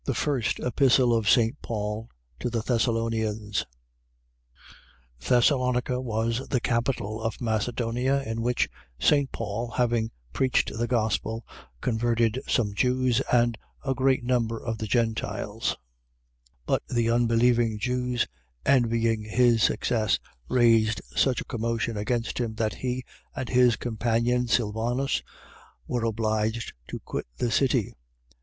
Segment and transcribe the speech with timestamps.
[0.03, 1.61] THE FIRST EPISTLE OF ST.
[1.61, 2.09] PAUL
[2.39, 3.65] TO THE THESSALONIANS
[5.19, 8.67] Thessalonica was the capital of Macedonia, in which
[8.99, 9.31] St.
[9.31, 11.45] Paul, having preached the Gospel,
[11.81, 15.77] converted some Jews and a great number of the Gentiles:
[16.65, 18.25] but the unbelieving Jews,
[18.65, 20.17] envying his success,
[20.49, 23.03] raised such a commotion against him that he,
[23.35, 25.21] and his companion, Sylvanus
[25.85, 27.93] were obliged to quit the city.